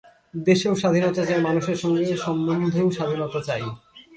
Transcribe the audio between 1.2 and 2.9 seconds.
চাই, মানুষের সঙ্গে সম্বন্ধেও